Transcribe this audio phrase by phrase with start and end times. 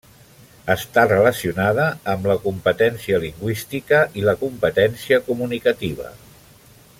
[0.75, 6.11] Està relacionada amb la competència lingüística i la competència comunicativa.